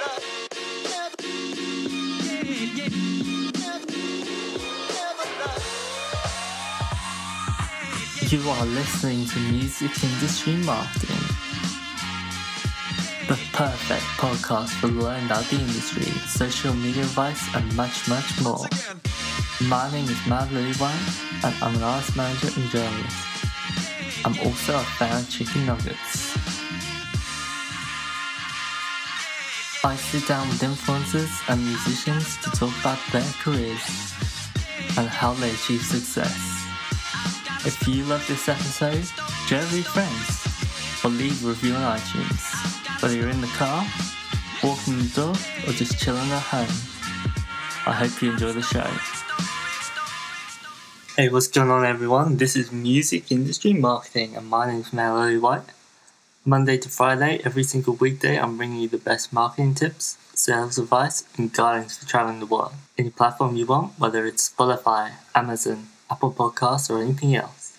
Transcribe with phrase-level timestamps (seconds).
[0.00, 0.08] You
[8.48, 11.16] are listening to Music Industry Marketing,
[13.28, 18.66] the perfect podcast for learning about the industry, social media advice, and much, much more.
[19.68, 23.16] My name is Matt Lewine, and I'm an artist manager and journalist.
[24.24, 26.29] I'm also a fan of chicken nuggets.
[29.82, 33.80] I sit down with influencers and musicians to talk about their careers
[34.98, 36.36] and how they achieve success.
[37.64, 39.06] If you love this episode,
[39.46, 43.00] share with your friends or leave a review on iTunes.
[43.00, 43.86] Whether you're in the car,
[44.62, 46.76] walking the dog, or just chilling at home.
[47.86, 48.84] I hope you enjoy the show.
[51.16, 52.36] Hey, what's going on, everyone?
[52.36, 55.64] This is Music Industry Marketing, and my name is Melody White.
[56.46, 61.22] Monday to Friday, every single weekday, I'm bringing you the best marketing tips, sales advice,
[61.36, 62.72] and guidance for traveling the world.
[62.96, 67.76] Any platform you want, whether it's Spotify, Amazon, Apple Podcasts, or anything else.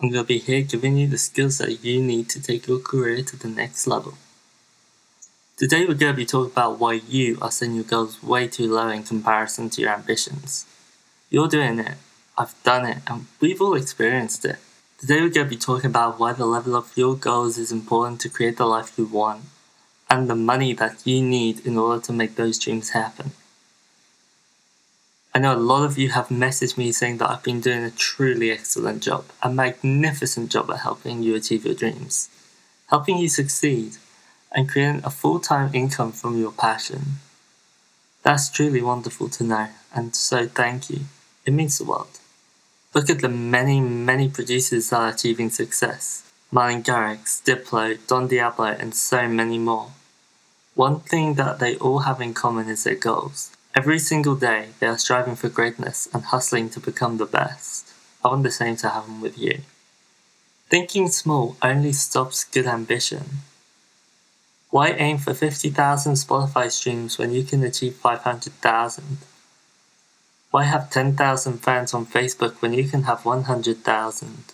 [0.00, 2.78] I'm going to be here giving you the skills that you need to take your
[2.78, 4.14] career to the next level.
[5.58, 8.72] Today, we're going to be talking about why you are setting your goals way too
[8.72, 10.64] low in comparison to your ambitions.
[11.28, 11.98] You're doing it,
[12.38, 14.56] I've done it, and we've all experienced it.
[15.00, 18.20] Today, we're going to be talking about why the level of your goals is important
[18.20, 19.42] to create the life you want
[20.08, 23.32] and the money that you need in order to make those dreams happen.
[25.34, 27.90] I know a lot of you have messaged me saying that I've been doing a
[27.90, 32.30] truly excellent job, a magnificent job at helping you achieve your dreams,
[32.86, 33.96] helping you succeed,
[34.52, 37.18] and creating a full time income from your passion.
[38.22, 41.00] That's truly wonderful to know, and so thank you.
[41.44, 42.20] It means the world.
[42.94, 48.66] Look at the many, many producers that are achieving success Martin Garrix, Diplo, Don Diablo,
[48.66, 49.90] and so many more.
[50.76, 53.50] One thing that they all have in common is their goals.
[53.74, 57.92] Every single day, they are striving for greatness and hustling to become the best.
[58.24, 59.62] I want the same to happen with you.
[60.68, 63.24] Thinking small only stops good ambition.
[64.70, 69.18] Why aim for 50,000 Spotify streams when you can achieve 500,000?
[70.54, 74.44] Why have 10,000 fans on Facebook when you can have 100,000?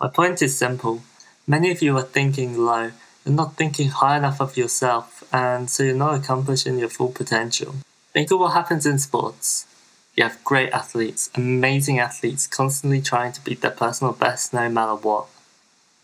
[0.00, 1.02] My point is simple.
[1.46, 2.92] Many of you are thinking low
[3.26, 7.74] you're not thinking high enough of yourself, and so you're not accomplishing your full potential.
[8.14, 9.66] Think of what happens in sports.
[10.14, 14.94] You have great athletes, amazing athletes, constantly trying to beat their personal best no matter
[14.94, 15.26] what.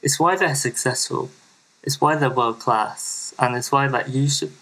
[0.02, 1.30] It's why they're successful.
[1.82, 4.52] It's why they're world class, and it's why that you should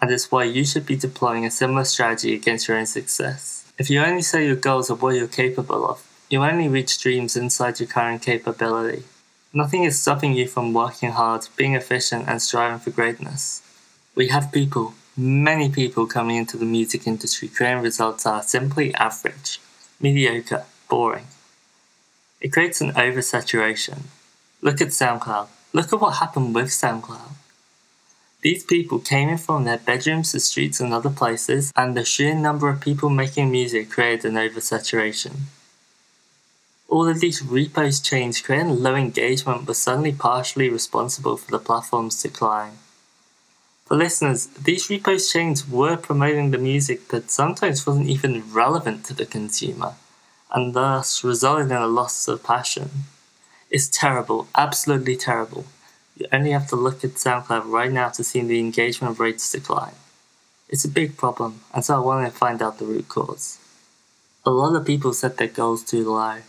[0.00, 3.70] and it's why you should be deploying a similar strategy against your own success.
[3.78, 7.36] If you only set your goals are what you're capable of, you only reach dreams
[7.36, 9.04] inside your current capability.
[9.52, 13.62] Nothing is stopping you from working hard, being efficient, and striving for greatness.
[14.14, 18.94] We have people, many people coming into the music industry creating results that are simply
[18.94, 19.60] average,
[20.00, 21.26] mediocre, boring.
[22.40, 24.02] It creates an oversaturation.
[24.62, 25.48] Look at SoundCloud.
[25.72, 27.32] Look at what happened with SoundCloud.
[28.42, 32.34] These people came in from their bedrooms, the streets, and other places, and the sheer
[32.34, 35.32] number of people making music created an oversaturation.
[36.88, 42.20] All of these repost chains creating low engagement were suddenly partially responsible for the platform's
[42.20, 42.78] decline.
[43.84, 49.14] For listeners, these repost chains were promoting the music that sometimes wasn't even relevant to
[49.14, 49.94] the consumer,
[50.50, 52.90] and thus resulted in a loss of passion.
[53.70, 55.66] It's terrible, absolutely terrible.
[56.20, 59.94] You only have to look at SoundCloud right now to see the engagement rates decline.
[60.68, 63.58] It's a big problem, and so I wanted to find out the root cause.
[64.44, 66.40] A lot of people set their goals too low,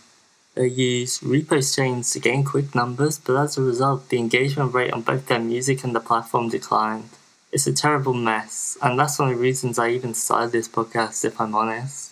[0.54, 4.92] they use repost chains to gain quick numbers, but as a result, the engagement rate
[4.92, 7.08] on both their music and the platform declined.
[7.52, 11.24] It's a terrible mess, and that's one of the reasons I even started this podcast,
[11.24, 12.11] if I'm honest.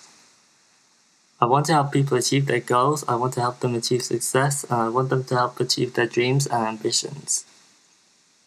[1.40, 4.64] I want to help people achieve their goals, I want to help them achieve success,
[4.64, 7.44] and I want them to help achieve their dreams and ambitions.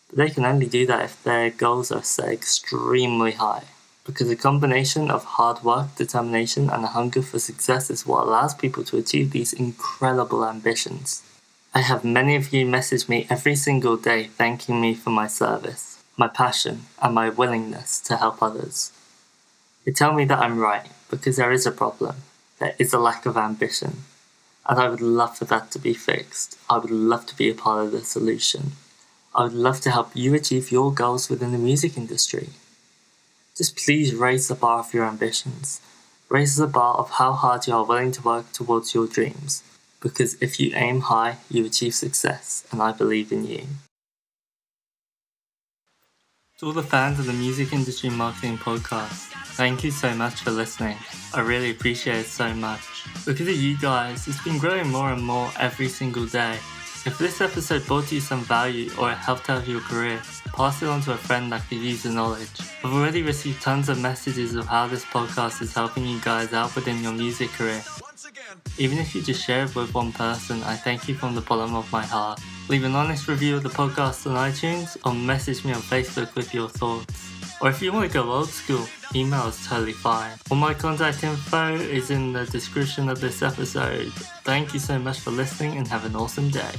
[0.09, 3.63] But they can only do that if their goals are set extremely high
[4.05, 8.53] because a combination of hard work, determination, and a hunger for success is what allows
[8.53, 11.23] people to achieve these incredible ambitions.
[11.73, 16.03] I have many of you message me every single day thanking me for my service,
[16.17, 18.91] my passion, and my willingness to help others.
[19.85, 22.17] They tell me that I'm right because there is a problem,
[22.63, 24.03] there is a lack of ambition,
[24.65, 26.57] and I would love for that to be fixed.
[26.69, 28.71] I would love to be a part of the solution.
[29.35, 32.51] I would love to help you achieve your goals within the music industry.
[33.57, 35.81] Just please raise the bar of your ambitions.
[36.29, 39.61] Raise the bar of how hard you are willing to work towards your dreams.
[39.99, 43.63] Because if you aim high, you achieve success, and I believe in you.
[46.59, 50.51] To all the fans of the Music Industry Marketing Podcast, thank you so much for
[50.51, 50.97] listening.
[51.33, 52.81] I really appreciate it so much.
[53.25, 56.57] Because of you guys, it's been growing more and more every single day.
[57.05, 60.21] If this episode brought you some value or it helped out your career,
[60.53, 62.49] pass it on to a friend that could use the knowledge.
[62.83, 66.73] I've already received tons of messages of how this podcast is helping you guys out
[66.75, 67.83] within your music career.
[68.77, 71.75] Even if you just share it with one person, I thank you from the bottom
[71.75, 72.39] of my heart.
[72.69, 76.53] Leave an honest review of the podcast on iTunes or message me on Facebook with
[76.53, 77.32] your thoughts.
[77.63, 80.37] Or if you want to go old school, email is totally fine.
[80.51, 84.11] All my contact info is in the description of this episode.
[84.43, 86.73] Thank you so much for listening and have an awesome day.